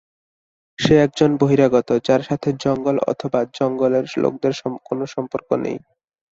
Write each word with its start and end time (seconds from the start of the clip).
সে 0.79 0.93
একজন 1.01 1.29
বহিরাগত, 1.41 1.89
যার 2.07 2.21
সাথে 2.29 2.49
জঙ্গল 2.63 2.95
অথবা 3.11 3.39
জঙ্গলের 3.57 4.05
লোকদের 4.23 4.53
কোন 4.87 4.99
সম্পর্ক 5.13 5.49
নেই। 5.63 5.77